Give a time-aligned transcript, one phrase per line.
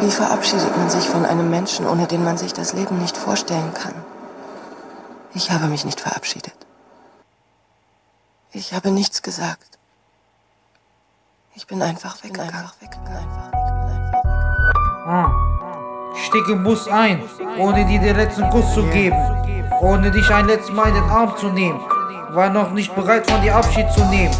[0.00, 3.74] Wie verabschiedet man sich von einem Menschen, ohne den man sich das Leben nicht vorstellen
[3.74, 3.94] kann?
[5.34, 6.54] Ich habe mich nicht verabschiedet.
[8.52, 9.78] Ich habe nichts gesagt.
[11.54, 12.54] Ich bin einfach weggegangen.
[12.54, 15.06] Einfach weg, bin einfach weg, bin einfach weg.
[15.06, 15.50] Ah.
[16.14, 17.22] Stieg im Bus ein,
[17.58, 19.16] ohne dir den letzten Kuss zu geben,
[19.80, 21.80] ohne dich ein letztes Mal in den Arm zu nehmen.
[22.30, 24.34] War noch nicht bereit, von dir Abschied zu nehmen.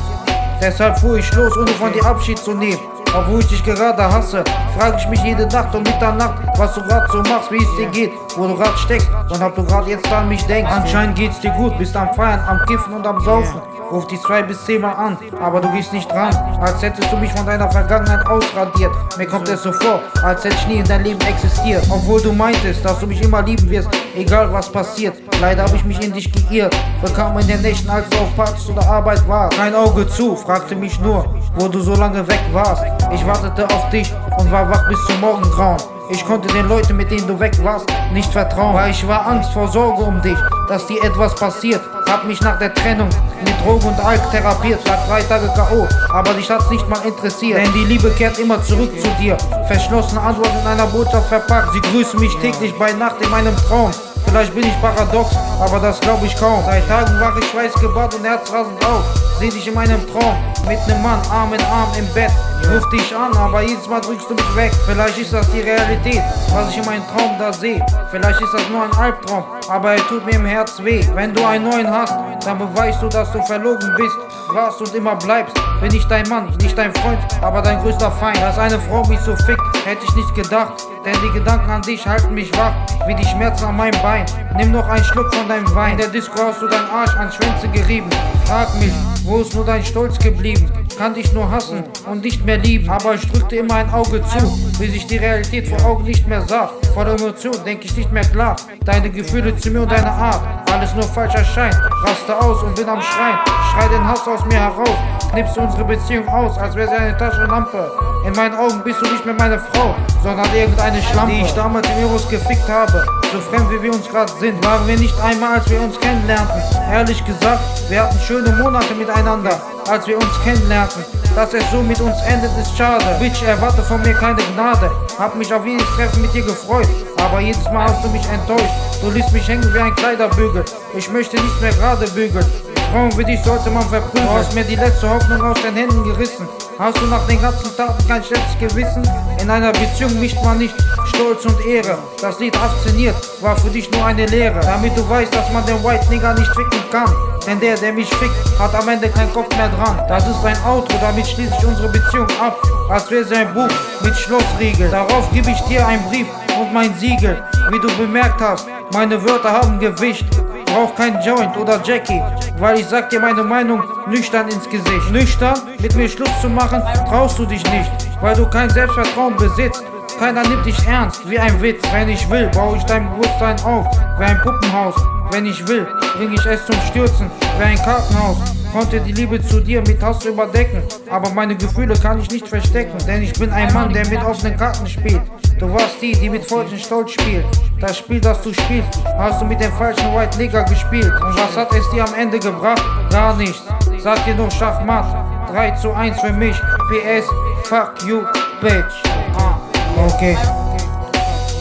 [0.61, 2.80] Deshalb fuhr ich los, ohne von dir Abschied zu nehmen.
[3.14, 4.45] Obwohl ich dich gerade hasse,
[4.80, 7.88] frage ich mich jede Nacht um Mitternacht, was du grad so machst, wie es dir
[7.88, 10.72] geht, wo du grad steckst und ob du grad jetzt an mich denkst.
[10.72, 13.61] Anscheinend geht's dir gut, bist am Feiern, am Kiffen und am Saufen.
[13.90, 16.32] Ruf dich zwei bis zehnmal an, aber du gehst nicht dran.
[16.61, 18.93] Als hättest du mich von deiner Vergangenheit ausradiert.
[19.18, 21.85] Mir kommt es so vor, als hätte ich nie in dein Leben existiert.
[21.90, 25.16] Obwohl du meintest, dass du mich immer lieben wirst, egal was passiert.
[25.40, 26.76] Leider habe ich mich in dich geirrt.
[27.03, 29.57] Bekam in den Nächten, als du auf Partys oder Arbeit warst.
[29.57, 31.25] Kein Auge zu, fragte mich nur,
[31.57, 32.84] wo du so lange weg warst.
[33.12, 35.78] Ich wartete auf dich und war wach bis zum Morgengrauen.
[36.12, 39.53] Ich konnte den Leuten, mit denen du weg warst, nicht vertrauen, weil ich war Angst
[39.53, 40.36] vor Sorge um dich,
[40.69, 41.80] dass dir etwas passiert.
[42.08, 43.08] Hab mich nach der Trennung
[43.44, 47.58] mit Drogen und Alk therapiert, lag drei Tage K.O., aber dich hat's nicht mal interessiert,
[47.58, 49.36] denn die Liebe kehrt immer zurück zu dir.
[49.69, 53.92] Verschlossene Antwort in einer Botschaft verpackt, sie grüßen mich täglich bei Nacht in meinem Traum.
[54.27, 56.61] Vielleicht bin ich paradox, aber das glaube ich kaum.
[56.67, 59.30] Seit Tagen wach ich schweißgebadet und herzrasend auf.
[59.41, 60.36] Seh dich in meinem Traum
[60.69, 62.30] mit nem Mann Arm in Arm im Bett.
[62.60, 64.70] Ich ruf dich an, aber jedes Mal drückst du mich weg.
[64.84, 66.20] Vielleicht ist das die Realität,
[66.52, 67.83] was ich in meinem Traum da sehe.
[68.11, 71.02] Vielleicht ist das nur ein Albtraum, aber er tut mir im Herz weh.
[71.14, 72.12] Wenn du einen neuen hast,
[72.44, 74.14] dann beweist du, dass du verlogen bist,
[74.52, 75.58] warst und immer bleibst.
[75.80, 78.36] Bin ich dein Mann, nicht dein Freund, aber dein größter Feind.
[78.42, 80.86] Dass eine Frau mich so fickt, hätte ich nicht gedacht.
[81.06, 82.74] Denn die Gedanken an dich halten mich wach,
[83.06, 84.27] wie die Schmerzen an meinem Bein.
[84.56, 85.92] Nimm noch einen Schluck von deinem Wein.
[85.92, 88.11] In der Disco hast du deinen Arsch an Schwänze gerieben.
[88.50, 90.68] Frag mich, wo ist nur dein Stolz geblieben?
[90.98, 92.90] Kann dich nur hassen und nicht mehr lieben.
[92.90, 96.42] Aber ich drückte immer ein Auge zu, bis ich die Realität vor Augen nicht mehr
[96.42, 96.72] sah.
[96.92, 98.56] Vor der Emotion denk ich nicht mehr klar.
[98.84, 101.76] Deine Gefühle zu mir und deine Art, alles nur falsch erscheint.
[102.05, 103.39] Raste aus und bin am Schreien.
[103.72, 104.96] Schrei den Hass aus mir heraus.
[105.33, 107.90] Knippst unsere Beziehung aus, als wäre sie eine Taschenlampe.
[108.27, 111.89] In meinen Augen bist du nicht mehr meine Frau, sondern irgendeine Schlampe, die ich damals
[111.89, 113.06] im Virus gefickt habe.
[113.33, 116.61] So fremd wie wir uns gerade sind, waren wir nicht einmal, als wir uns kennenlernten.
[116.90, 121.05] Ehrlich gesagt, wir hatten schöne Monate miteinander, als wir uns kennenlernten.
[121.36, 123.05] Dass es so mit uns endet, ist schade.
[123.20, 124.90] Bitch, erwarte von mir keine Gnade.
[125.16, 126.89] Hab mich auf jedes Treffen mit dir gefreut,
[127.24, 128.90] aber jedes Mal hast du mich enttäuscht.
[129.00, 130.62] Du ließt mich hängen wie ein Kleiderbügel.
[130.94, 132.44] Ich möchte nicht mehr gerade bügeln.
[132.91, 134.27] Frauen wie dich sollte man verprügeln.
[134.27, 136.47] Du hast mir die letzte Hoffnung aus den Händen gerissen.
[136.78, 139.03] Hast du nach den ganzen Taten kein schlechtes Gewissen?
[139.41, 140.75] In einer Beziehung mischt man nicht
[141.06, 141.97] Stolz und Ehre.
[142.21, 144.60] Das Lied abszeniert, war für dich nur eine Lehre.
[144.60, 147.10] Damit du weißt, dass man den White Nigger nicht ficken kann.
[147.47, 149.99] Denn der, der mich fickt, hat am Ende keinen Kopf mehr dran.
[150.09, 152.60] Das ist ein Outro, damit schließe ich unsere Beziehung ab.
[152.91, 153.71] Als wäre sie ein Buch
[154.03, 154.91] mit Schlossriegel.
[154.91, 156.27] Darauf gebe ich dir einen Brief
[156.60, 157.43] und mein Siegel.
[157.71, 160.26] Wie du bemerkt hast, meine Wörter haben Gewicht.
[160.66, 162.22] Brauch kein Joint oder Jackie,
[162.59, 165.10] weil ich sag dir meine Meinung nüchtern ins Gesicht.
[165.10, 167.91] Nüchtern, mit mir Schluss zu machen, traust du dich nicht,
[168.21, 169.82] weil du kein Selbstvertrauen besitzt.
[170.19, 171.82] Keiner nimmt dich ernst, wie ein Witz.
[171.93, 173.87] Wenn ich will, baue ich dein Bewusstsein auf,
[174.19, 174.94] wie ein Puppenhaus.
[175.32, 178.37] Wenn ich will, bring ich es zum Stürzen, wie ein Kartenhaus.
[178.72, 182.97] Konnte die Liebe zu dir mit Hass überdecken, aber meine Gefühle kann ich nicht verstecken,
[183.06, 185.22] denn ich bin ein Mann, der mit offenen Karten spielt.
[185.60, 187.44] Du warst die, die mit falschem Stolz spielt.
[187.78, 191.12] Das Spiel, das du spielst, hast du mit dem falschen White Nigger gespielt.
[191.21, 192.82] Und was hat es dir am Ende gebracht?
[193.10, 193.62] Gar nichts.
[193.98, 195.04] Sag dir nur Schachmatt.
[195.53, 196.56] 3 zu 1 für mich.
[196.56, 197.28] PS,
[197.65, 198.22] fuck you,
[198.62, 199.03] bitch.
[199.38, 199.59] Ah,
[200.06, 200.38] okay.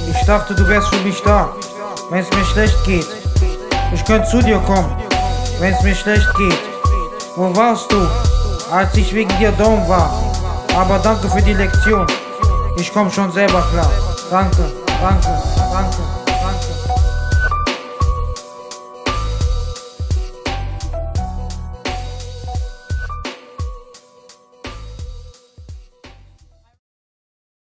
[0.09, 1.49] Ich dachte, du wärst für mich da,
[2.09, 3.07] wenn es mir schlecht geht.
[3.93, 4.95] Ich könnte zu dir kommen,
[5.59, 6.59] wenn es mir schlecht geht.
[7.35, 8.07] Wo warst du,
[8.71, 10.09] als ich wegen dir down war?
[10.73, 12.07] Aber danke für die Lektion.
[12.77, 13.91] Ich komm schon selber klar.
[14.29, 14.71] Danke,
[15.01, 15.41] danke,
[15.71, 16.18] danke.